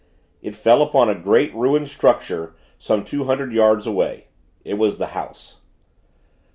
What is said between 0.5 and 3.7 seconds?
fell upon a great, ruined structure, some two hundred